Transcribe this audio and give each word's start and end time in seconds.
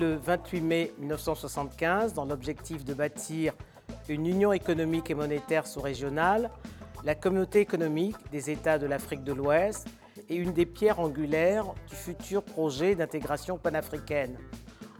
Le 0.00 0.16
28 0.16 0.60
mai 0.62 0.94
1975 0.98 2.14
dans 2.14 2.24
l'objectif 2.24 2.86
de 2.86 2.94
bâtir 2.94 3.52
une 4.08 4.24
union 4.24 4.50
économique 4.50 5.10
et 5.10 5.14
monétaire 5.14 5.66
sous-régionale, 5.66 6.50
la 7.04 7.14
communauté 7.14 7.60
économique 7.60 8.16
des 8.32 8.48
États 8.48 8.78
de 8.78 8.86
l'Afrique 8.86 9.24
de 9.24 9.34
l'Ouest 9.34 9.88
est 10.30 10.36
une 10.36 10.54
des 10.54 10.64
pierres 10.64 11.00
angulaires 11.00 11.66
du 11.86 11.94
futur 11.94 12.42
projet 12.42 12.94
d'intégration 12.94 13.58
panafricaine. 13.58 14.38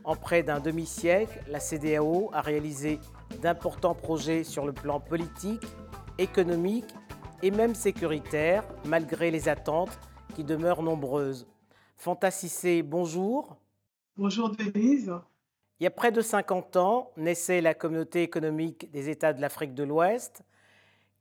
En 0.04 0.16
près 0.16 0.42
d'un 0.42 0.60
demi-siècle, 0.60 1.44
la 1.48 1.60
CDAO 1.60 2.28
a 2.34 2.42
réalisé 2.42 3.00
d'importants 3.40 3.94
projets 3.94 4.44
sur 4.44 4.66
le 4.66 4.74
plan 4.74 5.00
politique, 5.00 5.64
économique 6.18 6.94
et 7.42 7.50
même 7.50 7.74
sécuritaire, 7.74 8.64
malgré 8.84 9.30
les 9.30 9.48
attentes 9.48 9.98
qui 10.34 10.44
demeurent 10.44 10.82
nombreuses. 10.82 11.46
Fantasissé, 11.96 12.82
bonjour. 12.82 13.56
Bonjour 14.16 14.50
Denise. 14.50 15.12
Il 15.78 15.84
y 15.84 15.86
a 15.86 15.90
près 15.90 16.12
de 16.12 16.20
50 16.20 16.76
ans, 16.76 17.10
naissait 17.16 17.60
la 17.60 17.74
communauté 17.74 18.22
économique 18.22 18.90
des 18.90 19.08
États 19.08 19.32
de 19.32 19.40
l'Afrique 19.40 19.74
de 19.74 19.84
l'Ouest. 19.84 20.42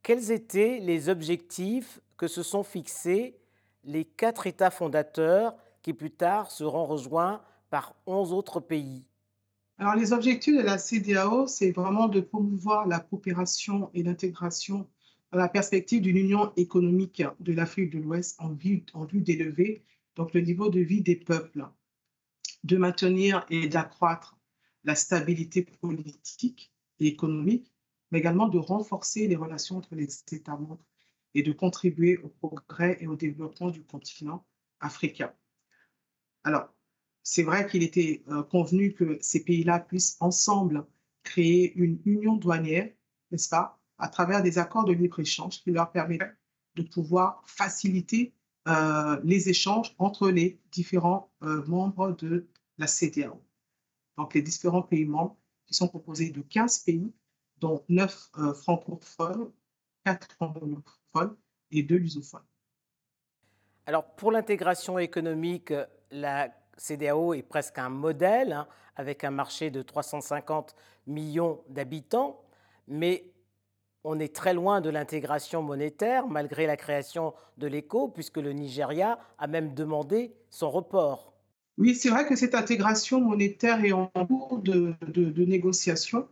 Quels 0.03 0.31
étaient 0.31 0.79
les 0.81 1.07
objectifs 1.07 2.01
que 2.17 2.27
se 2.27 2.43
sont 2.43 2.63
fixés 2.63 3.37
les 3.85 4.03
quatre 4.03 4.47
États 4.47 4.71
fondateurs 4.71 5.55
qui 5.81 5.93
plus 5.93 6.11
tard 6.11 6.51
seront 6.51 6.85
rejoints 6.85 7.41
par 7.69 7.95
11 8.05 8.33
autres 8.33 8.59
pays? 8.59 9.05
Alors 9.77 9.95
les 9.95 10.11
objectifs 10.11 10.57
de 10.57 10.61
la 10.61 10.77
CDAO, 10.77 11.47
c'est 11.47 11.71
vraiment 11.71 12.09
de 12.09 12.19
promouvoir 12.19 12.85
la 12.85 12.99
coopération 12.99 13.89
et 13.93 14.03
l'intégration 14.03 14.89
dans 15.31 15.39
la 15.39 15.47
perspective 15.47 16.01
d'une 16.01 16.17
union 16.17 16.51
économique 16.57 17.23
de 17.39 17.53
l'Afrique 17.53 17.91
de 17.91 17.99
l'Ouest 17.99 18.35
en 18.39 18.49
vue, 18.49 18.83
en 18.93 19.05
vue 19.05 19.21
d'élever 19.21 19.83
donc 20.17 20.33
le 20.33 20.41
niveau 20.41 20.69
de 20.69 20.81
vie 20.81 21.01
des 21.01 21.15
peuples, 21.15 21.65
de 22.63 22.77
maintenir 22.77 23.45
et 23.49 23.67
d'accroître 23.67 24.37
la 24.83 24.95
stabilité 24.95 25.63
politique 25.63 26.73
et 26.99 27.07
économique, 27.07 27.73
mais 28.11 28.19
également 28.19 28.47
de 28.47 28.57
renforcer 28.57 29.27
les 29.27 29.35
relations 29.35 29.77
entre 29.77 29.95
les 29.95 30.07
États 30.31 30.57
membres 30.57 30.85
et 31.35 31.43
de 31.43 31.51
contribuer 31.51 32.17
au 32.17 32.29
progrès 32.29 32.97
et 33.01 33.07
au 33.07 33.15
développement 33.15 33.69
du 33.69 33.83
continent 33.83 34.45
africain. 34.79 35.33
Alors, 36.43 36.73
c'est 37.23 37.43
vrai 37.43 37.67
qu'il 37.67 37.83
était 37.83 38.23
euh, 38.29 38.43
convenu 38.43 38.93
que 38.93 39.17
ces 39.21 39.43
pays-là 39.43 39.79
puissent 39.79 40.17
ensemble 40.19 40.87
créer 41.23 41.73
une 41.75 42.01
union 42.05 42.35
douanière, 42.35 42.91
n'est-ce 43.31 43.49
pas, 43.49 43.79
à 43.97 44.07
travers 44.07 44.41
des 44.41 44.57
accords 44.57 44.85
de 44.85 44.93
libre-échange 44.93 45.61
qui 45.61 45.71
leur 45.71 45.91
permettraient 45.91 46.35
de 46.75 46.83
pouvoir 46.83 47.43
faciliter 47.45 48.33
euh, 48.69 49.19
les 49.23 49.49
échanges 49.49 49.95
entre 49.97 50.29
les 50.29 50.59
différents 50.71 51.31
euh, 51.43 51.65
membres 51.65 52.11
de 52.11 52.47
la 52.77 52.87
CDAO 52.87 53.41
donc 54.19 54.33
les 54.33 54.41
différents 54.41 54.81
pays 54.81 55.05
membres, 55.05 55.37
qui 55.65 55.73
sont 55.73 55.87
composés 55.87 56.29
de 56.29 56.41
15 56.41 56.79
pays, 56.79 57.13
dont 57.57 57.85
9 57.87 58.29
euh, 58.37 58.53
francophones, 58.53 59.49
4 60.03 60.35
anglophones 60.41 61.37
et 61.71 61.83
2 61.83 61.95
lusophones. 61.95 62.45
Alors 63.85 64.03
pour 64.15 64.33
l'intégration 64.33 64.99
économique, 64.99 65.73
la 66.11 66.49
CDAO 66.77 67.33
est 67.33 67.43
presque 67.43 67.79
un 67.79 67.87
modèle, 67.87 68.51
hein, 68.51 68.67
avec 68.97 69.23
un 69.23 69.31
marché 69.31 69.71
de 69.71 69.81
350 69.81 70.75
millions 71.07 71.63
d'habitants, 71.69 72.43
mais 72.89 73.31
on 74.03 74.19
est 74.19 74.33
très 74.33 74.53
loin 74.53 74.81
de 74.81 74.89
l'intégration 74.89 75.61
monétaire, 75.61 76.27
malgré 76.27 76.65
la 76.65 76.77
création 76.77 77.33
de 77.57 77.67
l'ECO, 77.67 78.07
puisque 78.07 78.37
le 78.37 78.53
Nigeria 78.53 79.19
a 79.37 79.47
même 79.47 79.73
demandé 79.73 80.33
son 80.49 80.69
report. 80.69 81.33
Oui, 81.77 81.95
c'est 81.95 82.09
vrai 82.09 82.27
que 82.27 82.35
cette 82.35 82.55
intégration 82.55 83.21
monétaire 83.21 83.83
est 83.83 83.91
en 83.91 84.07
cours 84.07 84.59
de, 84.59 84.95
négociation, 85.45 86.27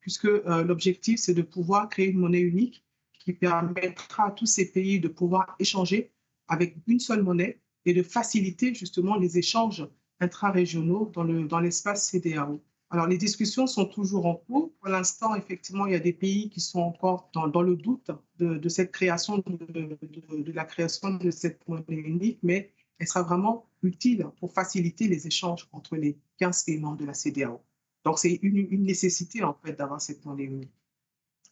puisque 0.00 0.26
euh, 0.26 0.62
l'objectif, 0.64 1.18
c'est 1.18 1.34
de 1.34 1.42
pouvoir 1.42 1.88
créer 1.88 2.08
une 2.08 2.18
monnaie 2.18 2.40
unique 2.40 2.84
qui 3.18 3.32
permettra 3.32 4.28
à 4.28 4.30
tous 4.32 4.46
ces 4.46 4.70
pays 4.70 5.00
de 5.00 5.08
pouvoir 5.08 5.54
échanger 5.58 6.12
avec 6.48 6.76
une 6.86 7.00
seule 7.00 7.22
monnaie 7.22 7.60
et 7.84 7.94
de 7.94 8.02
faciliter 8.02 8.74
justement 8.74 9.16
les 9.16 9.38
échanges 9.38 9.88
intra-régionaux 10.20 11.10
dans 11.14 11.60
l'espace 11.60 12.12
dans 12.12 12.20
CDAO. 12.20 12.60
Alors, 12.92 13.06
les 13.06 13.16
discussions 13.16 13.66
sont 13.66 13.86
toujours 13.86 14.26
en 14.26 14.34
cours. 14.34 14.70
Pour 14.78 14.90
l'instant, 14.90 15.34
effectivement, 15.34 15.86
il 15.86 15.92
y 15.92 15.96
a 15.96 15.98
des 15.98 16.12
pays 16.12 16.50
qui 16.50 16.60
sont 16.60 16.80
encore 16.80 17.30
dans, 17.32 17.62
le 17.62 17.74
doute 17.74 18.10
de, 18.38 18.68
cette 18.68 18.92
création, 18.92 19.38
de, 19.38 20.52
la 20.52 20.66
création 20.66 21.14
de 21.14 21.30
cette 21.30 21.66
monnaie 21.66 21.84
unique, 21.88 22.38
mais 22.42 22.74
elle 22.98 23.06
sera 23.06 23.22
vraiment 23.22 23.66
utile 23.82 24.26
pour 24.38 24.52
faciliter 24.52 25.08
les 25.08 25.26
échanges 25.26 25.66
entre 25.72 25.96
les 25.96 26.18
15 26.36 26.64
pays 26.64 26.78
membres 26.78 26.98
de 26.98 27.06
la 27.06 27.14
CDAO. 27.14 27.62
Donc, 28.04 28.18
c'est 28.18 28.38
une, 28.42 28.84
nécessité, 28.84 29.42
en 29.42 29.54
fait, 29.54 29.72
d'avoir 29.72 30.02
cette 30.02 30.22
monnaie 30.26 30.44
unique 30.44 30.74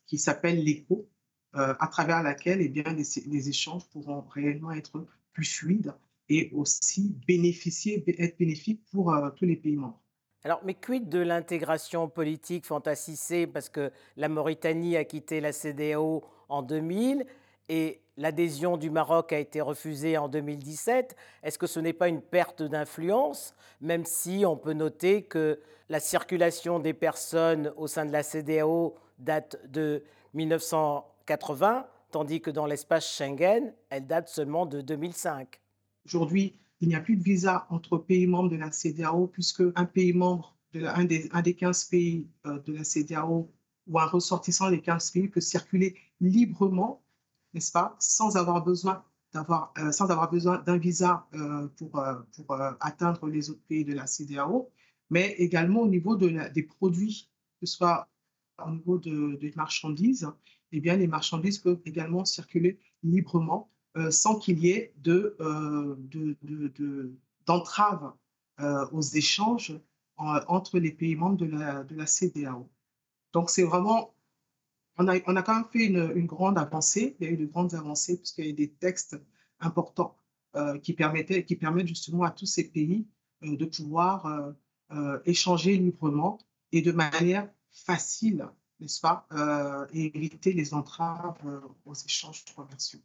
qui 0.05 0.19
s'appelle 0.19 0.62
l'ECO, 0.62 1.09
euh, 1.57 1.75
à 1.81 1.87
travers 1.87 2.22
laquelle 2.22 2.61
eh 2.61 2.69
bien, 2.69 2.84
les, 2.93 3.49
échanges 3.49 3.89
pourront 3.89 4.21
réellement 4.28 4.72
être 4.72 5.07
plus 5.33 5.47
fluides 5.47 5.95
et 6.28 6.51
aussi 6.53 7.17
bénéficier, 7.27 8.05
être 8.21 8.39
bénéfiques 8.39 8.84
pour 8.91 9.15
euh, 9.15 9.31
tous 9.31 9.47
les 9.47 9.57
pays 9.57 9.77
membres. 9.77 10.03
Alors, 10.43 10.61
mais 10.65 10.75
quid 10.75 11.11
de 11.11 11.19
l'intégration 11.19 12.09
politique 12.09 12.65
fantasissée 12.65 13.47
parce 13.47 13.69
que 13.69 13.93
la 14.17 14.31
Mauritanie 14.31 14.97
a 14.97 15.05
quitté 15.05 15.41
la 15.41 15.53
CDAO 15.53 16.25
en 16.49 16.62
2000 16.62 17.27
et 17.69 18.01
l'adhésion 18.17 18.78
du 18.78 18.89
Maroc 18.89 19.34
a 19.34 19.39
été 19.39 19.61
refusée 19.61 20.17
en 20.17 20.28
2017. 20.28 21.15
Est-ce 21.43 21.59
que 21.59 21.67
ce 21.67 21.78
n'est 21.78 21.93
pas 21.93 22.09
une 22.09 22.23
perte 22.23 22.62
d'influence, 22.62 23.55
même 23.83 24.06
si 24.06 24.45
on 24.47 24.56
peut 24.56 24.73
noter 24.73 25.25
que 25.25 25.61
la 25.91 26.01
circulation 26.01 26.78
des 26.78 26.95
personnes 26.95 27.72
au 27.77 27.87
sein 27.87 28.07
de 28.07 28.12
la 28.12 28.22
CDAO 28.22 28.97
date 29.19 29.59
de 29.69 30.03
1980, 30.33 31.87
tandis 32.11 32.41
que 32.41 32.51
dans 32.51 32.67
l'espace 32.67 33.07
Schengen, 33.07 33.75
elle 33.91 34.07
date 34.07 34.28
seulement 34.28 34.65
de 34.65 34.81
2005 34.81 35.61
Aujourd'hui, 36.07 36.57
il 36.81 36.89
n'y 36.89 36.95
a 36.95 37.01
plus 37.01 37.17
de 37.17 37.23
visa 37.23 37.67
entre 37.71 37.99
pays 37.99 38.27
membres 38.27 38.51
de 38.51 38.57
la 38.57 38.73
CDAO, 38.73 39.27
puisque 39.27 39.63
un 39.75 39.85
pays 39.85 40.13
membre, 40.13 40.57
un, 40.75 41.05
des, 41.05 41.29
un 41.33 41.43
des 41.43 41.55
15 41.55 41.85
pays 41.85 42.27
euh, 42.47 42.59
de 42.61 42.73
la 42.73 42.85
CDAO 42.85 43.53
ou 43.87 43.99
un 43.99 44.07
ressortissant 44.07 44.71
des 44.71 44.81
15 44.81 45.11
pays 45.11 45.29
peut 45.29 45.41
circuler 45.41 45.97
librement 46.21 47.03
n'est-ce 47.53 47.73
pas, 47.73 47.97
sans 47.99 48.37
avoir 48.37 48.63
besoin 48.65 49.05
d'avoir, 49.33 49.73
euh, 49.79 49.91
sans 49.91 50.09
avoir 50.11 50.31
besoin 50.31 50.59
d'un 50.59 50.79
visa 50.79 51.27
euh, 51.35 51.67
pour, 51.77 52.01
pour 52.37 52.61
atteindre 52.81 53.29
les 53.29 53.51
autres 53.51 53.65
pays 53.69 53.85
de 53.85 53.93
la 53.93 54.07
CDAO, 54.07 54.71
mais 55.11 55.33
également 55.39 55.81
au 55.81 55.89
niveau 55.89 56.15
de 56.15 56.49
des 56.53 56.63
produits, 56.63 57.29
que 57.61 57.67
ce 57.67 57.77
soit 57.77 58.09
au 58.65 58.71
niveau 58.71 58.99
de, 58.99 59.37
des 59.41 59.53
marchandises, 59.57 60.31
eh 60.73 60.81
bien, 60.81 60.97
les 60.97 61.07
marchandises 61.07 61.59
peuvent 61.59 61.81
également 61.85 62.25
circuler 62.25 62.79
librement 63.03 63.71
sans 64.11 64.39
qu'il 64.39 64.59
y 64.61 64.71
ait 64.71 64.93
de, 64.99 65.37
de, 66.11 67.12
d'entrave 67.47 68.12
aux 68.93 69.03
échanges 69.03 69.78
entre 70.17 70.78
les 70.78 70.93
pays 70.93 71.17
membres 71.17 71.37
de 71.37 71.47
la, 71.47 71.83
de 71.83 72.05
CDAO. 72.05 72.69
Donc, 73.33 73.51
c'est 73.51 73.65
vraiment 73.65 74.15
on 75.01 75.09
a, 75.09 75.43
quand 75.43 75.55
même 75.55 75.65
fait 75.73 75.87
une, 75.87 76.27
grande 76.27 76.59
avancée. 76.59 77.17
Il 77.21 77.27
y 77.27 77.28
a 77.28 77.33
eu 77.33 77.37
de 77.37 77.47
grandes 77.47 77.75
avancées 77.75 78.19
puisqu'il 78.19 78.45
y 78.45 78.49
a 78.49 78.51
eu 78.51 78.55
des 78.55 78.71
textes 78.71 79.17
importants 79.61 80.17
euh, 80.57 80.78
qui, 80.78 80.93
permettaient, 80.93 81.45
qui 81.45 81.57
permettent 81.57 81.89
justement 81.89 82.25
à 82.25 82.31
tous 82.31 82.47
ces 82.47 82.71
pays 82.71 83.07
euh, 83.45 83.57
de 83.57 83.65
pouvoir 83.65 84.54
euh, 84.92 85.19
échanger 85.25 85.77
librement 85.77 86.39
et 86.72 86.83
de 86.83 86.92
manière 86.92 87.48
facile, 87.72 88.48
n'est-ce 88.81 89.01
pas, 89.01 89.27
et 89.92 90.16
éviter 90.16 90.53
les 90.53 90.75
entraves 90.75 91.39
aux 91.84 91.95
échanges 91.95 92.45
commerciaux. 92.57 93.01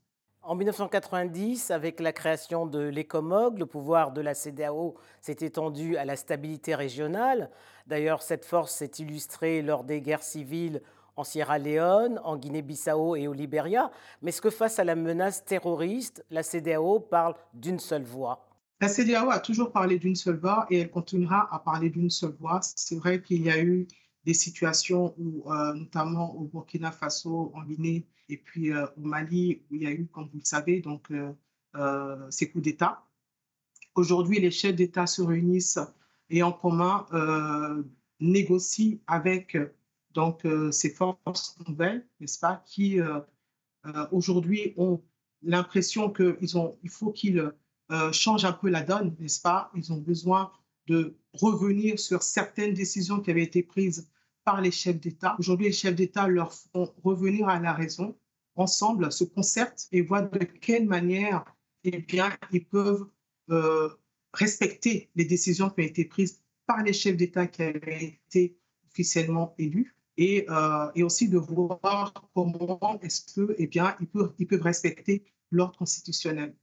En 0.48 0.54
1990, 0.54 1.72
avec 1.72 2.00
la 2.00 2.14
création 2.14 2.68
de 2.68 2.78
l'ECOMOG, 2.78 3.58
le 3.58 3.66
pouvoir 3.66 4.12
de 4.12 4.22
la 4.22 4.36
CDAO 4.36 4.94
s'est 5.20 5.38
étendu 5.40 5.98
à 5.98 6.06
la 6.06 6.16
stabilité 6.16 6.76
régionale. 6.76 7.50
D'ailleurs, 7.88 8.22
cette 8.22 8.46
force 8.46 8.72
s'est 8.72 8.92
illustrée 9.00 9.64
lors 9.64 9.84
des 9.84 10.02
guerres 10.02 10.22
civiles 10.22 10.84
en 11.16 11.24
Sierra 11.24 11.58
Leone, 11.58 12.22
en 12.24 12.38
Guinée-Bissau 12.38 13.16
et 13.16 13.28
au 13.28 13.34
Libéria, 13.34 13.90
mais 14.22 14.30
est-ce 14.30 14.42
que 14.42 14.52
face 14.52 14.78
à 14.78 14.84
la 14.84 14.94
menace 14.94 15.44
terroriste, 15.46 16.24
la 16.30 16.44
CDAO 16.44 17.00
parle 17.00 17.34
d'une 17.56 17.80
seule 17.80 18.04
voix 18.04 18.46
La 18.82 18.88
CDAO 18.88 19.32
a 19.32 19.40
toujours 19.40 19.72
parlé 19.72 19.98
d'une 19.98 20.16
seule 20.16 20.38
voix 20.38 20.68
et 20.70 20.82
elle 20.82 20.92
continuera 20.92 21.48
à 21.52 21.58
parler 21.58 21.90
d'une 21.90 22.12
seule 22.12 22.36
voix. 22.40 22.60
C'est 22.62 22.98
vrai 22.98 23.20
qu'il 23.20 23.42
y 23.42 23.50
a 23.50 23.60
eu 23.60 23.88
des 24.26 24.34
situations 24.34 25.14
où, 25.18 25.52
euh, 25.52 25.74
notamment 25.74 26.36
au 26.36 26.46
Burkina 26.46 26.92
Faso, 26.92 27.52
en 27.54 27.64
Guinée 27.64 28.08
et 28.28 28.38
puis 28.38 28.74
euh, 28.74 28.88
au 28.98 29.02
Mali, 29.02 29.62
où 29.70 29.76
il 29.76 29.84
y 29.84 29.88
a 29.88 29.92
eu, 29.92 30.08
comme 30.08 30.28
vous 30.34 30.40
le 30.40 30.46
savez, 30.46 30.82
donc 30.82 31.12
euh, 31.12 32.32
ces 32.32 32.50
coups 32.50 32.64
d'État. 32.64 33.04
Aujourd'hui, 33.94 34.40
les 34.40 34.52
chefs 34.52 34.76
d'État 34.76 35.06
se 35.08 35.22
réunissent 35.22 35.80
et 36.30 36.42
en 36.42 36.52
commun 36.52 37.06
négocient 38.20 38.98
avec 39.08 39.58
donc, 40.14 40.46
ces 40.72 40.90
forces 40.90 41.58
nouvelles, 41.68 42.06
n'est-ce 42.20 42.40
pas, 42.40 42.64
qui 42.66 43.00
aujourd'hui 44.12 44.74
ont 44.78 45.02
l'impression 45.44 46.10
qu'il 46.12 46.38
il 46.82 46.90
faut 46.90 47.12
qu'ils 47.12 47.54
changent 48.12 48.46
un 48.46 48.54
peu 48.54 48.70
la 48.70 48.82
donne, 48.82 49.16
n'est-ce 49.20 49.42
pas 49.42 49.72
Ils 49.76 49.94
ont 49.94 49.98
besoin 49.98 50.52
de 50.88 51.18
revenir 51.34 52.00
sur 52.00 52.24
certaines 52.24 52.74
décisions 52.74 53.20
qui 53.20 53.32
avaient 53.32 53.44
été 53.44 53.64
prises 53.64 54.10
par 54.46 54.62
les 54.62 54.72
chefs 54.72 55.00
d'État. 55.00 55.36
Aujourd'hui, 55.40 55.68
les 55.68 55.74
chefs 55.74 55.96
d'État 55.96 56.28
leur 56.28 56.54
font 56.54 56.94
revenir 57.04 57.50
à 57.50 57.60
la 57.60 57.74
raison, 57.74 58.16
ensemble, 58.56 59.12
se 59.12 59.24
concertent 59.24 59.88
et 59.92 60.02
voient 60.02 60.22
de 60.22 60.46
quelle 60.46 60.88
manière 60.88 61.44
eh 61.84 62.00
bien, 62.00 62.32
ils 62.52 62.66
peuvent 62.66 63.08
euh, 63.50 63.90
respecter 64.34 65.10
les 65.16 65.26
décisions 65.26 65.70
qui 65.70 65.82
ont 65.82 65.86
été 65.86 66.06
prises 66.06 66.42
par 66.66 66.84
les 66.84 66.94
chefs 66.94 67.18
d'État 67.18 67.48
qui 67.48 67.64
avaient 67.64 68.20
été 68.28 68.58
officiellement 68.90 69.54
élus 69.58 69.96
et, 70.18 70.46
euh, 70.50 70.90
et 70.96 71.04
aussi 71.04 71.28
de 71.28 71.38
voir 71.38 72.14
comment 72.34 73.00
est-ce 73.02 73.34
que, 73.34 73.56
eh 73.58 73.68
bien, 73.68 73.96
ils 74.00 74.08
peuvent, 74.08 74.34
ils 74.40 74.48
peuvent 74.48 74.62
respecter 74.62 75.26
l'ordre 75.52 75.78
constitutionnel 75.78 76.56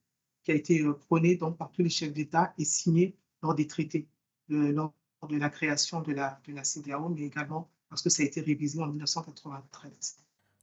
qui 0.44 0.52
a 0.52 0.54
été 0.54 0.80
euh, 0.80 0.94
prôné 0.94 1.36
donc, 1.36 1.58
par 1.58 1.70
tous 1.70 1.82
les 1.82 1.90
chefs 1.90 2.12
d'État 2.12 2.54
et 2.58 2.64
signé 2.64 3.16
lors 3.42 3.54
des 3.54 3.66
traités, 3.66 4.08
de 5.28 5.36
la 5.36 5.50
création 5.50 6.00
de 6.00 6.12
la, 6.12 6.40
de 6.46 6.52
la 6.52 6.64
CDAO, 6.64 7.08
mais 7.08 7.22
également 7.22 7.68
parce 7.88 8.02
que 8.02 8.10
ça 8.10 8.22
a 8.22 8.26
été 8.26 8.40
révisé 8.40 8.80
en 8.80 8.86
1993. 8.86 10.16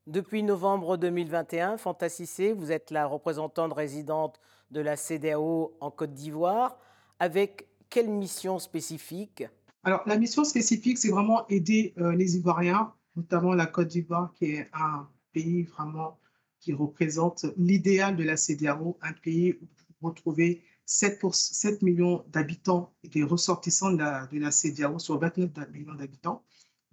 Depuis 0.07 0.41
novembre 0.43 0.97
2021, 0.97 1.77
Fanta 1.77 2.09
Cissé, 2.09 2.53
vous 2.53 2.71
êtes 2.71 2.91
la 2.91 3.05
représentante 3.05 3.73
résidente 3.73 4.39
de 4.71 4.81
la 4.81 4.97
CDAO 4.97 5.77
en 5.79 5.91
Côte 5.91 6.13
d'Ivoire. 6.13 6.77
Avec 7.19 7.67
quelle 7.89 8.09
mission 8.09 8.59
spécifique? 8.59 9.43
Alors, 9.83 10.01
la 10.05 10.17
mission 10.17 10.43
spécifique, 10.43 10.97
c'est 10.97 11.09
vraiment 11.11 11.47
aider 11.47 11.93
euh, 11.99 12.13
les 12.13 12.37
Ivoiriens, 12.37 12.91
notamment 13.15 13.53
la 13.53 13.65
Côte 13.65 13.89
d'Ivoire, 13.89 14.33
qui 14.33 14.45
est 14.45 14.69
un 14.73 15.07
pays 15.31 15.63
vraiment 15.63 16.17
qui 16.59 16.73
représente 16.73 17.45
l'idéal 17.57 18.15
de 18.15 18.23
la 18.23 18.35
CDAO, 18.35 18.97
un 19.01 19.13
pays 19.13 19.53
où 19.61 19.67
vous 20.01 20.09
retrouvez 20.09 20.63
7, 20.89 21.19
pour, 21.19 21.35
7 21.35 21.83
millions 21.83 22.25
d'habitants 22.29 22.95
et 23.03 23.09
des 23.09 23.21
ressortissants 23.21 23.91
de 23.91 23.99
la, 23.99 24.25
de 24.25 24.49
CDAO 24.49 24.97
sur 24.97 25.19
29 25.19 25.69
millions 25.71 25.93
d'habitants 25.93 26.43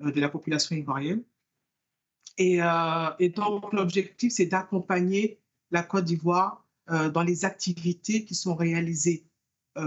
euh, 0.03 0.13
de 0.13 0.21
la 0.21 0.29
population 0.29 0.77
ivoirienne. 0.77 1.25
Et, 2.37 2.63
euh, 2.63 3.11
et 3.19 3.31
donc, 3.31 3.73
l'objectif, 3.73 4.35
c'est 4.35 4.45
d'accompagner 4.45 5.41
la 5.71 5.83
Côte 5.83 6.05
d'Ivoire 6.05 6.69
euh, 6.91 7.09
dans 7.09 7.23
les 7.23 7.47
activités 7.47 8.27
qui 8.27 8.35
sont 8.35 8.55
réalisées 8.55 9.25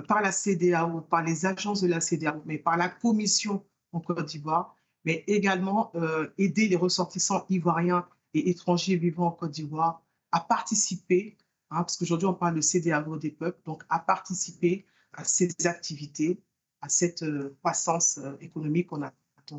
par 0.08 0.22
la 0.22 0.32
CDAO, 0.32 1.02
par 1.02 1.24
les 1.24 1.48
agences 1.48 1.82
de 1.82 1.88
la 1.88 2.00
CDAO, 2.00 2.44
mais 2.46 2.60
par 2.60 2.78
la 2.78 2.90
Commission 2.90 3.66
en 3.92 4.00
Côte 4.00 4.28
d'Ivoire, 4.28 4.76
mais 5.04 5.24
également 5.26 5.92
aider 6.38 6.68
les 6.68 6.76
ressortissants 6.76 7.44
ivoiriens 7.50 8.08
et 8.36 8.52
étrangers 8.52 8.98
vivant 8.98 9.26
en 9.26 9.32
Côte 9.32 9.50
d'Ivoire 9.50 10.04
à 10.32 10.42
participer, 10.42 11.38
hein, 11.72 11.82
parce 11.84 11.98
qu'aujourd'hui 11.98 12.28
on 12.28 12.34
parle 12.34 12.56
de 12.56 12.62
CDAO 12.62 13.18
des 13.18 13.32
peuples, 13.32 13.62
donc 13.66 13.84
à 13.90 14.00
participer 14.00 14.86
à 15.14 15.24
ces 15.24 15.50
activités, 15.66 16.42
à 16.82 16.90
cette 16.90 17.26
croissance 17.60 18.20
économique 18.42 18.88
qu'on 18.88 19.04
a 19.04 19.14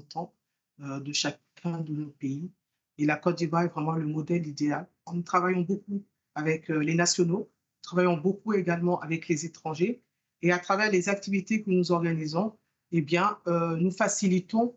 tant 0.08 0.32
de 0.78 1.12
chacun 1.12 1.80
de 1.80 1.92
nos 1.92 2.10
pays. 2.10 2.50
Et 2.96 3.04
la 3.04 3.16
Côte 3.16 3.38
d'Ivoire 3.38 3.64
est 3.64 3.68
vraiment 3.68 3.92
le 3.92 4.06
modèle 4.06 4.46
idéal. 4.46 4.88
Nous 5.12 5.22
travaillons 5.22 5.62
beaucoup 5.62 6.04
avec 6.34 6.68
les 6.68 6.94
nationaux, 6.94 7.50
nous 7.50 7.82
travaillons 7.82 8.16
beaucoup 8.16 8.54
également 8.54 9.00
avec 9.00 9.26
les 9.26 9.44
étrangers, 9.44 10.02
et 10.42 10.52
à 10.52 10.58
travers 10.58 10.90
les 10.90 11.08
activités 11.08 11.62
que 11.62 11.70
nous 11.70 11.92
organisons, 11.92 12.56
eh 12.92 13.02
bien, 13.02 13.38
euh, 13.46 13.76
nous 13.76 13.90
facilitons 13.90 14.76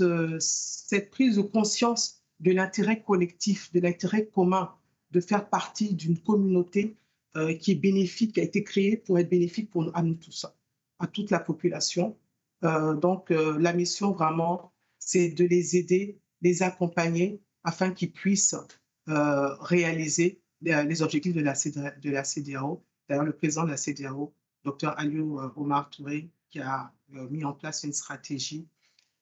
euh, 0.00 0.36
cette 0.40 1.10
prise 1.10 1.36
de 1.36 1.42
conscience 1.42 2.22
de 2.40 2.52
l'intérêt 2.52 3.02
collectif, 3.02 3.72
de 3.72 3.80
l'intérêt 3.80 4.26
commun, 4.26 4.74
de 5.10 5.20
faire 5.20 5.48
partie 5.48 5.94
d'une 5.94 6.18
communauté 6.18 6.96
euh, 7.36 7.54
qui 7.54 7.72
est 7.72 7.76
bénéfique, 7.76 8.34
qui 8.34 8.40
a 8.40 8.44
été 8.44 8.64
créée 8.64 8.96
pour 8.96 9.18
être 9.18 9.28
bénéfique 9.28 9.70
pour, 9.70 9.90
à 9.94 10.02
nous 10.02 10.14
tous, 10.14 10.46
à 10.98 11.06
toute 11.06 11.30
la 11.30 11.40
population. 11.40 12.16
donc, 12.62 13.30
la 13.30 13.72
mission 13.74 14.12
vraiment, 14.12 14.72
c'est 14.98 15.28
de 15.28 15.44
les 15.44 15.76
aider, 15.76 16.18
les 16.40 16.62
accompagner 16.62 17.40
afin 17.64 17.90
qu'ils 17.90 18.12
puissent 18.12 18.56
réaliser 19.06 20.40
les 20.62 21.02
objectifs 21.02 21.34
de 21.34 21.42
la, 21.42 21.52
de 21.52 22.10
la 22.10 22.24
CDAO. 22.24 22.82
D'ailleurs, 23.08 23.24
le 23.24 23.36
président 23.36 23.64
de 23.64 23.70
la 23.70 23.76
CDAO 23.76 24.34
Dr 24.66 24.94
Aliou 24.98 25.40
euh, 25.40 25.52
Omar 25.54 25.88
Touré, 25.90 26.28
qui 26.50 26.58
a 26.58 26.92
euh, 27.14 27.28
mis 27.28 27.44
en 27.44 27.52
place 27.52 27.84
une 27.84 27.92
stratégie 27.92 28.68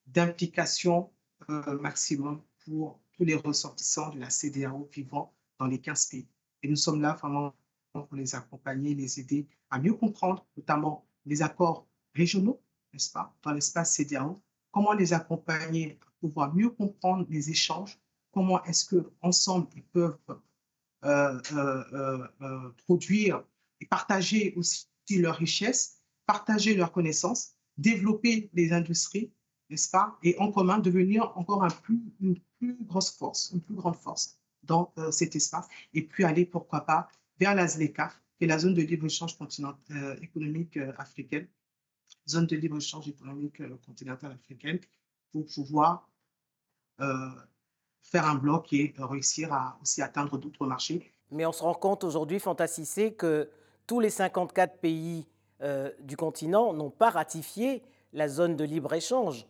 d'implication 0.07 1.11
euh, 1.51 1.79
maximum 1.79 2.43
pour 2.65 2.99
tous 3.13 3.25
les 3.25 3.35
ressortissants 3.35 4.11
de 4.11 4.21
la 4.21 4.31
CDAO 4.31 4.89
vivant 4.93 5.35
dans 5.59 5.67
les 5.67 5.81
15 5.81 6.06
pays. 6.06 6.29
Et 6.62 6.69
nous 6.69 6.77
sommes 6.77 7.01
là 7.01 7.15
vraiment 7.15 7.55
pour 7.93 8.17
les 8.17 8.35
accompagner, 8.35 8.95
les 8.95 9.21
aider 9.21 9.47
à 9.71 9.79
mieux 9.79 9.95
comprendre, 9.95 10.47
notamment 10.56 11.06
les 11.27 11.43
accords 11.43 11.87
régionaux, 12.15 12.61
n'est-ce 12.93 13.11
pas, 13.11 13.35
dans 13.43 13.53
l'espace 13.53 13.95
CDAO, 13.95 14.43
comment 14.73 14.93
les 14.93 15.12
accompagner 15.12 15.99
pour 16.01 16.31
pouvoir 16.31 16.55
mieux 16.55 16.71
comprendre 16.71 17.27
les 17.29 17.51
échanges, 17.51 17.99
comment 18.33 18.62
est-ce 18.65 18.95
qu'ensemble 18.95 19.69
ils 19.77 19.85
peuvent 19.85 20.19
euh, 21.05 21.41
euh, 21.53 22.71
produire 22.87 23.45
et 23.81 23.87
partager 23.87 24.55
aussi 24.56 24.87
leurs 25.11 25.37
richesses, 25.37 26.01
partager 26.27 26.75
leurs 26.75 26.93
connaissances, 26.93 27.55
développer 27.77 28.51
les 28.55 28.73
industries, 28.73 29.33
n'est-ce 29.71 29.91
pas, 29.91 30.19
et 30.23 30.37
en 30.39 30.51
commun 30.51 30.79
devenir 30.79 31.37
encore 31.37 31.67
une 32.21 32.41
plus 32.59 32.77
grosse 32.83 33.11
force, 33.11 33.51
une 33.53 33.61
plus 33.61 33.75
grande 33.75 33.97
force 33.97 34.39
dans 34.67 34.93
euh, 34.99 35.11
cet 35.11 35.37
espace, 35.37 35.69
et 35.93 36.03
puis 36.03 36.25
aller, 36.25 36.45
pourquoi 36.47 36.83
pas, 36.83 37.09
vers 37.39 37.55
la 37.55 37.67
ZLECA, 37.67 38.13
qui 38.39 38.45
est 38.45 38.49
la 38.49 38.59
zone 38.59 38.75
de 38.75 38.83
libre-échange 38.83 39.37
euh, 39.91 40.17
économique 40.21 40.77
euh, 40.77 40.93
africaine, 40.99 41.49
zone 42.29 42.47
de 42.47 42.57
libre-échange 42.57 43.09
économique 43.09 43.63
continentale 43.85 44.33
africaine, 44.33 44.79
pour 45.33 45.47
pouvoir 45.47 46.09
faire 46.97 48.25
un 48.27 48.37
bloc 48.37 48.73
et 48.73 48.95
réussir 48.99 49.53
à 49.53 49.77
aussi 49.83 50.01
atteindre 50.01 50.39
d'autres 50.39 50.65
marchés. 50.65 51.13
Mais 51.33 51.45
on 51.45 51.53
se 51.53 51.63
rend 51.63 51.75
compte 51.75 52.05
aujourd'hui, 52.05 52.39
Fantasticé, 52.39 53.15
que 53.15 53.51
tous 53.87 54.01
les 54.01 54.11
54 54.11 54.79
pays 54.79 55.27
euh, 55.63 55.91
du 56.01 56.17
continent 56.17 56.73
n'ont 56.73 56.91
pas 56.91 57.11
ratifié 57.11 57.83
la 58.13 58.29
zone 58.29 58.56
de 58.56 58.65
libre-échange. 58.65 59.47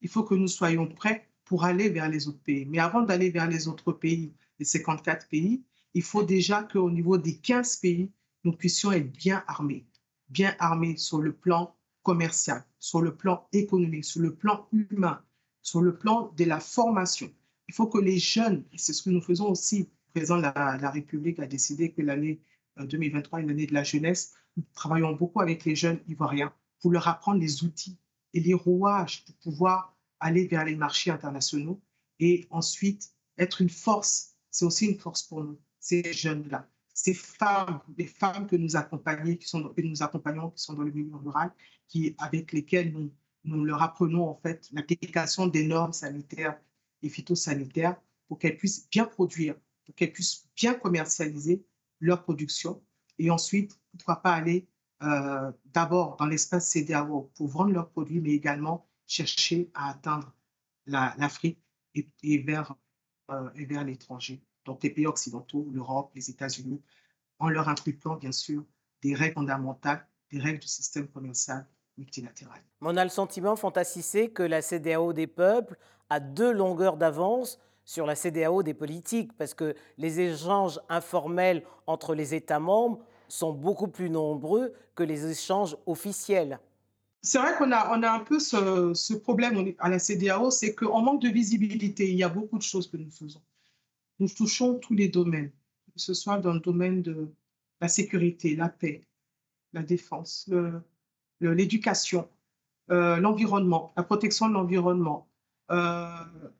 Il 0.00 0.08
faut 0.08 0.22
que 0.22 0.34
nous 0.34 0.48
soyons 0.48 0.86
prêts 0.86 1.28
pour 1.44 1.64
aller 1.64 1.88
vers 1.88 2.08
les 2.08 2.28
autres 2.28 2.42
pays. 2.42 2.64
Mais 2.66 2.78
avant 2.78 3.02
d'aller 3.02 3.30
vers 3.30 3.48
les 3.48 3.68
autres 3.68 3.92
pays, 3.92 4.32
les 4.60 4.64
54 4.64 5.28
pays, 5.28 5.64
il 5.94 6.02
faut 6.02 6.22
déjà 6.22 6.62
qu'au 6.62 6.90
niveau 6.90 7.18
des 7.18 7.38
15 7.38 7.76
pays, 7.76 8.12
nous 8.44 8.52
puissions 8.52 8.92
être 8.92 9.10
bien 9.10 9.42
armés. 9.48 9.86
Bien 10.28 10.54
armés 10.60 10.96
sur 10.96 11.20
le 11.20 11.32
plan 11.32 11.74
commercial, 12.04 12.64
sur 12.78 13.00
le 13.00 13.16
plan 13.16 13.48
économique, 13.52 14.04
sur 14.04 14.20
le 14.20 14.34
plan 14.36 14.68
humain, 14.70 15.20
sur 15.62 15.80
le 15.80 15.96
plan 15.96 16.32
de 16.36 16.44
la 16.44 16.60
formation. 16.60 17.32
Il 17.68 17.74
faut 17.74 17.88
que 17.88 17.98
les 17.98 18.18
jeunes, 18.18 18.64
et 18.72 18.78
c'est 18.78 18.92
ce 18.92 19.02
que 19.02 19.10
nous 19.10 19.20
faisons 19.20 19.50
aussi, 19.50 19.88
de 20.14 20.40
la, 20.40 20.78
la 20.80 20.90
République 20.90 21.38
a 21.38 21.46
décidé 21.46 21.92
que 21.92 22.02
l'année 22.02 22.40
2023 22.76 23.40
une 23.40 23.50
année 23.50 23.66
de 23.66 23.74
la 23.74 23.84
jeunesse. 23.84 24.34
Nous 24.56 24.64
travaillons 24.74 25.12
beaucoup 25.12 25.40
avec 25.40 25.64
les 25.64 25.76
jeunes 25.76 26.00
ivoiriens 26.08 26.52
pour 26.80 26.90
leur 26.90 27.06
apprendre 27.08 27.40
les 27.40 27.62
outils 27.64 27.98
et 28.34 28.40
les 28.40 28.54
rouages 28.54 29.24
pour 29.24 29.34
pouvoir 29.36 29.96
aller 30.18 30.46
vers 30.46 30.64
les 30.64 30.76
marchés 30.76 31.10
internationaux 31.10 31.80
et 32.18 32.46
ensuite 32.50 33.10
être 33.38 33.60
une 33.60 33.70
force. 33.70 34.29
C'est 34.50 34.64
aussi 34.64 34.86
une 34.86 34.98
force 34.98 35.22
pour 35.22 35.44
nous, 35.44 35.58
ces 35.78 36.12
jeunes-là. 36.12 36.68
Ces 36.92 37.14
femmes, 37.14 37.80
les 37.96 38.06
femmes 38.06 38.46
que 38.46 38.56
nous 38.56 38.76
accompagnons, 38.76 39.36
qui 39.36 39.48
sont, 39.48 39.68
que 39.68 39.80
nous 39.80 40.02
accompagnons, 40.02 40.50
qui 40.50 40.62
sont 40.62 40.74
dans 40.74 40.82
le 40.82 40.92
milieu 40.92 41.16
rural, 41.16 41.52
qui, 41.88 42.14
avec 42.18 42.52
lesquelles 42.52 42.92
nous, 42.92 43.10
nous 43.44 43.64
leur 43.64 43.82
apprenons 43.82 44.28
en 44.28 44.34
fait 44.34 44.68
l'application 44.72 45.46
des 45.46 45.66
normes 45.66 45.92
sanitaires 45.92 46.60
et 47.02 47.08
phytosanitaires 47.08 47.96
pour 48.28 48.38
qu'elles 48.38 48.56
puissent 48.56 48.88
bien 48.90 49.06
produire, 49.06 49.54
pour 49.86 49.94
qu'elles 49.94 50.12
puissent 50.12 50.46
bien 50.56 50.74
commercialiser 50.74 51.64
leur 52.00 52.22
production 52.22 52.82
et 53.20 53.30
ensuite, 53.30 53.78
pourquoi 53.92 54.22
pas 54.22 54.32
aller 54.32 54.66
euh, 55.02 55.52
d'abord 55.66 56.16
dans 56.16 56.24
l'espace 56.24 56.70
CDAO 56.70 57.30
pour 57.34 57.48
vendre 57.48 57.72
leurs 57.72 57.90
produits, 57.90 58.18
mais 58.18 58.30
également 58.30 58.88
chercher 59.06 59.70
à 59.74 59.90
atteindre 59.90 60.34
l'Afrique 60.86 61.62
et, 61.94 62.38
vers, 62.38 62.74
et 63.54 63.64
vers 63.64 63.84
l'étranger, 63.84 64.42
donc 64.64 64.82
les 64.82 64.90
pays 64.90 65.06
occidentaux, 65.06 65.68
l'Europe, 65.72 66.10
les 66.14 66.30
États-Unis, 66.30 66.82
en 67.38 67.48
leur 67.48 67.68
inculquant 67.68 68.16
bien 68.16 68.32
sûr 68.32 68.64
des 69.02 69.14
règles 69.14 69.34
fondamentales, 69.34 70.06
des 70.30 70.38
règles 70.38 70.60
du 70.60 70.68
système 70.68 71.08
commercial 71.08 71.66
multilatéral. 71.96 72.60
On 72.80 72.96
a 72.96 73.04
le 73.04 73.10
sentiment, 73.10 73.56
fantasticé, 73.56 74.30
que 74.30 74.42
la 74.42 74.62
CDAO 74.62 75.12
des 75.12 75.26
peuples 75.26 75.76
a 76.08 76.20
deux 76.20 76.52
longueurs 76.52 76.96
d'avance 76.96 77.58
sur 77.84 78.06
la 78.06 78.14
CDAO 78.14 78.62
des 78.62 78.74
politiques, 78.74 79.32
parce 79.36 79.54
que 79.54 79.74
les 79.98 80.20
échanges 80.20 80.80
informels 80.88 81.64
entre 81.86 82.14
les 82.14 82.34
États 82.34 82.60
membres 82.60 83.00
sont 83.28 83.52
beaucoup 83.52 83.88
plus 83.88 84.10
nombreux 84.10 84.72
que 84.94 85.02
les 85.02 85.30
échanges 85.30 85.76
officiels. 85.86 86.60
C'est 87.22 87.38
vrai 87.38 87.54
qu'on 87.58 87.70
a, 87.72 87.96
on 87.98 88.02
a 88.02 88.10
un 88.10 88.20
peu 88.20 88.38
ce, 88.38 89.14
problème 89.14 89.74
à 89.78 89.90
la 89.90 89.98
CDAO, 89.98 90.50
c'est 90.50 90.74
qu'on 90.74 91.02
manque 91.02 91.20
de 91.20 91.28
visibilité. 91.28 92.08
Il 92.10 92.16
y 92.16 92.22
a 92.22 92.30
beaucoup 92.30 92.56
de 92.56 92.62
choses 92.62 92.88
que 92.88 92.96
nous 92.96 93.10
faisons. 93.10 93.42
Nous 94.20 94.28
touchons 94.28 94.78
tous 94.78 94.94
les 94.94 95.08
domaines, 95.08 95.50
que 95.92 96.00
ce 96.00 96.14
soit 96.14 96.38
dans 96.38 96.54
le 96.54 96.60
domaine 96.60 97.02
de 97.02 97.28
la 97.80 97.88
sécurité, 97.88 98.56
la 98.56 98.68
paix, 98.68 99.02
la 99.72 99.82
défense, 99.82 100.50
l'éducation, 101.40 102.28
l'environnement, 102.88 103.92
la 103.96 104.02
protection 104.02 104.48
de 104.48 104.54
l'environnement. 104.54 105.28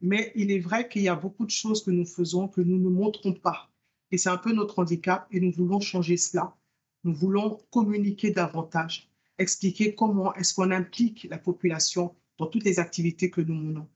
mais 0.00 0.33
il 0.35 0.50
est 0.50 0.61
vrai 0.61 0.88
qu'il 0.88 1.02
y 1.02 1.09
a 1.09 1.17
beaucoup 1.17 1.47
de 1.47 1.50
choses 1.50 1.83
que 1.83 1.90
nous 1.90 2.07
faisons 2.07 2.49
que 2.49 2.61
nous 2.61 2.79
ne 2.79 2.88
montrons 2.88 3.33
pas. 3.33 3.71
Et 4.11 4.19
c'est 4.19 4.31
un 4.31 4.38
peu 4.38 4.52
notre 4.52 4.79
handicap 4.79 5.26
et 5.31 5.40
nous 5.40 5.52
voulons 5.52 5.81
changer 5.81 6.17
cela. 6.17 6.55
Nous 7.05 7.14
voulons 7.14 7.61
communiquer 7.71 8.31
davantage, 8.31 9.10
expliquer 9.40 9.94
comment 9.94 10.35
est-ce 10.35 10.54
qu'on 10.54 10.70
implique 10.70 11.26
la 11.30 11.38
population 11.38 12.14
dans 12.38 12.47
toutes 12.47 12.64
les 12.64 12.78
activités 12.78 13.30
que 13.30 13.40
nous 13.40 13.54
menons. 13.54 13.88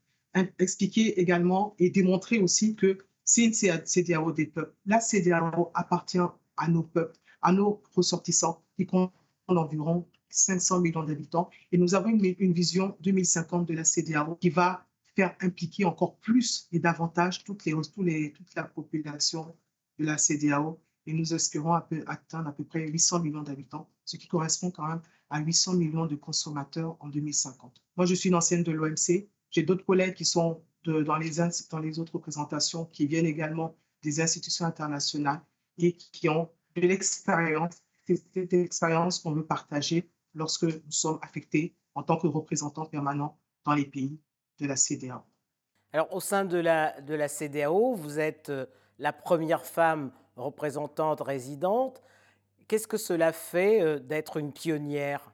Expliquer 0.59 1.19
également 1.19 1.75
et 1.79 1.89
démontrer 1.89 2.39
aussi 2.39 2.75
que 2.75 2.97
c'est 3.23 3.45
une 3.45 3.53
CDAO 3.53 4.31
des 4.33 4.47
peuples. 4.47 4.75
La 4.85 4.99
CDAO 4.99 5.71
appartient 5.73 6.17
à 6.57 6.67
nos 6.67 6.83
peuples, 6.83 7.17
à 7.41 7.53
nos 7.53 7.81
ressortissants 7.95 8.63
qui 8.75 8.85
comptent 8.85 9.13
environ 9.47 10.07
500 10.29 10.81
millions 10.81 11.03
d'habitants. 11.03 11.49
Et 11.71 11.77
nous 11.77 11.95
avons 11.95 12.09
une, 12.09 12.53
vision 12.53 12.97
2050 12.99 13.67
de 13.67 13.73
la 13.73 13.85
CDAO 13.85 14.35
qui 14.35 14.49
va 14.49 14.85
faire 15.15 15.35
impliquer 15.39 15.85
encore 15.85 16.17
plus 16.17 16.67
et 16.73 16.79
davantage 16.79 17.43
toute 17.45 17.63
la 17.65 18.63
population 18.63 19.55
de 19.99 20.05
la 20.05 20.17
CDAO. 20.17 20.81
Et 21.07 21.13
nous 21.13 21.33
espérons 21.33 21.73
atteindre 21.73 22.49
à 22.49 22.51
peu 22.51 22.65
près 22.65 22.87
800 22.87 23.21
millions 23.21 23.43
d'habitants, 23.43 23.89
ce 24.03 24.17
qui 24.17 24.27
correspond 24.27 24.71
quand 24.71 24.87
même 24.87 25.01
à 25.35 25.39
800 25.39 25.73
millions 25.73 26.05
de 26.05 26.15
consommateurs 26.15 26.95
en 27.01 27.09
2050. 27.09 27.81
Moi, 27.97 28.05
je 28.05 28.15
suis 28.15 28.29
une 28.29 28.35
ancienne 28.35 28.63
de 28.63 28.71
l'OMC. 28.71 29.27
J'ai 29.51 29.63
d'autres 29.63 29.85
collègues 29.85 30.13
qui 30.13 30.23
sont 30.23 30.63
dans, 30.85 31.17
les, 31.17 31.99
autres 31.99 32.13
représentations, 32.13 32.85
qui 32.85 33.05
viennent 33.05 33.25
également 33.25 33.75
des 34.01 34.21
institutions 34.21 34.65
internationales 34.65 35.41
et 35.77 35.91
qui 35.91 36.29
ont 36.29 36.49
de 36.77 36.81
l'expérience. 36.81 37.75
C'est 38.07 38.23
cette 38.33 38.53
expérience 38.53 39.19
qu'on 39.19 39.33
veut 39.33 39.45
partager 39.45 40.09
lorsque 40.35 40.63
nous 40.63 40.91
sommes 40.91 41.19
affectés 41.21 41.75
en 41.95 42.03
tant 42.03 42.15
que 42.15 42.27
représentants 42.27 42.85
permanents 42.85 43.37
dans 43.65 43.73
les 43.73 43.85
pays 43.85 44.17
de 44.59 44.67
la 44.67 44.77
CDAO. 44.77 45.19
Alors, 45.91 46.13
au 46.13 46.21
sein 46.21 46.45
de 46.45 46.57
la, 46.57 47.01
de 47.01 47.13
la 47.13 47.27
CDAO, 47.27 47.95
vous 47.95 48.19
êtes 48.19 48.49
euh, 48.49 48.65
la 48.99 49.11
première 49.11 49.65
femme 49.65 50.11
représentante 50.37 51.19
résidente. 51.19 52.01
Qu'est-ce 52.67 52.87
que 52.87 52.97
cela 52.97 53.31
fait 53.31 53.81
euh, 53.81 53.99
d'être 53.99 54.37
une 54.37 54.51
pionnière? 54.51 55.31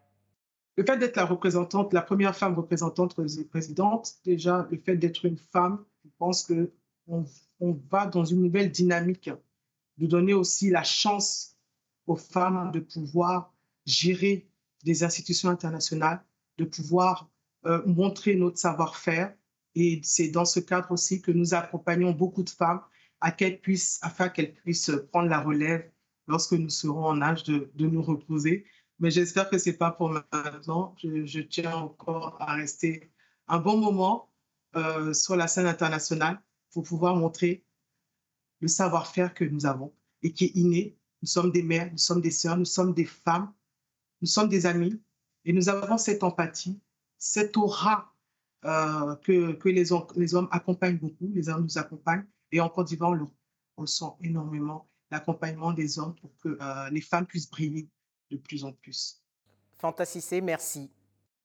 Le 0.75 0.85
fait 0.85 0.97
d'être 0.97 1.15
la 1.15 1.25
représentante, 1.25 1.93
la 1.93 2.01
première 2.01 2.35
femme 2.35 2.55
représentante 2.55 3.15
présidente, 3.49 4.15
déjà, 4.25 4.67
le 4.71 4.77
fait 4.77 4.97
d'être 4.97 5.25
une 5.25 5.37
femme, 5.37 5.83
je 6.03 6.09
pense 6.17 6.45
qu'on 6.45 7.25
on 7.59 7.79
va 7.89 8.05
dans 8.05 8.25
une 8.25 8.41
nouvelle 8.41 8.71
dynamique, 8.71 9.29
de 9.97 10.07
donner 10.07 10.33
aussi 10.33 10.69
la 10.69 10.83
chance 10.83 11.57
aux 12.07 12.15
femmes 12.15 12.71
de 12.71 12.79
pouvoir 12.79 13.53
gérer 13.85 14.49
des 14.83 15.03
institutions 15.03 15.49
internationales, 15.49 16.23
de 16.57 16.65
pouvoir 16.65 17.29
euh, 17.65 17.81
montrer 17.85 18.35
notre 18.35 18.57
savoir-faire. 18.57 19.33
Et 19.75 20.01
c'est 20.03 20.29
dans 20.29 20.45
ce 20.45 20.59
cadre 20.59 20.91
aussi 20.91 21.21
que 21.21 21.31
nous 21.31 21.53
accompagnons 21.53 22.11
beaucoup 22.11 22.43
de 22.43 22.49
femmes 22.49 22.81
afin 23.19 24.29
qu'elles 24.29 24.53
puissent 24.53 24.91
prendre 25.11 25.29
la 25.29 25.39
relève 25.39 25.89
lorsque 26.27 26.53
nous 26.53 26.69
serons 26.69 27.05
en 27.05 27.21
âge 27.21 27.43
de, 27.43 27.71
de 27.75 27.87
nous 27.87 28.01
reposer. 28.01 28.65
Mais 28.99 29.09
j'espère 29.09 29.49
que 29.49 29.57
ce 29.57 29.69
n'est 29.69 29.77
pas 29.77 29.91
pour 29.91 30.09
maintenant. 30.09 30.95
Je, 31.01 31.39
tiens 31.41 31.73
encore 31.73 32.37
à 32.39 32.53
rester 32.53 33.11
un 33.47 33.59
bon 33.59 33.77
moment 33.77 34.31
euh, 34.75 35.11
sur 35.13 35.35
la 35.35 35.47
scène 35.47 35.65
internationale 35.65 36.41
pour 36.71 36.83
pouvoir 36.83 37.15
montrer 37.15 37.65
le 38.59 38.67
savoir-faire 38.67 39.33
que 39.33 39.43
nous 39.43 39.65
avons 39.65 39.93
et 40.21 40.33
qui 40.33 40.45
est 40.45 40.55
inné. 40.55 40.97
Nous 41.23 41.27
sommes 41.27 41.51
des 41.51 41.63
mères, 41.63 41.91
nous 41.91 41.97
sommes 41.97 42.21
des 42.21 42.31
sœurs, 42.31 42.57
nous 42.57 42.65
sommes 42.65 42.93
des 42.93 43.05
femmes, 43.05 43.51
nous 44.21 44.27
sommes 44.27 44.49
des 44.49 44.67
amis 44.67 45.01
et 45.45 45.53
nous 45.53 45.67
avons 45.67 45.97
cette 45.97 46.23
empathie, 46.23 46.79
cette 47.17 47.57
aura 47.57 48.13
euh, 48.65 49.15
que, 49.15 49.53
que 49.53 49.69
les, 49.69 49.91
hommes 49.91 50.47
accompagnent 50.51 50.99
beaucoup, 50.99 51.31
les 51.33 51.49
hommes 51.49 51.63
nous 51.63 51.77
accompagnent. 51.79 52.27
Et 52.51 52.59
en 52.59 52.69
Côte 52.69 52.87
d'Ivoire, 52.87 53.17
on 53.77 53.81
ressent 53.81 54.17
énormément 54.21 54.90
l'accompagnement 55.11 55.73
des 55.73 55.99
hommes 55.99 56.15
pour 56.15 56.31
que 56.37 56.57
euh, 56.59 56.89
les 56.89 57.01
femmes 57.01 57.25
puissent 57.25 57.49
briller 57.49 57.89
de 58.31 58.37
plus 58.37 58.63
en 58.63 58.71
plus. 58.71 59.21
Fantasticé, 59.77 60.41
merci. 60.41 60.89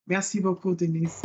Merci 0.07 0.41
beaucoup, 0.41 0.75
Denise. 0.75 1.23